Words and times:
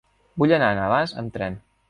Vull 0.43 0.53
anar 0.57 0.71
a 0.75 0.79
Navàs 0.79 1.15
amb 1.25 1.37
tren. 1.39 1.61